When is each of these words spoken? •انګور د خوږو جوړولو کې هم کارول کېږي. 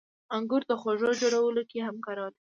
•انګور 0.35 0.63
د 0.67 0.71
خوږو 0.81 1.09
جوړولو 1.21 1.61
کې 1.69 1.79
هم 1.87 1.95
کارول 2.05 2.31
کېږي. 2.35 2.39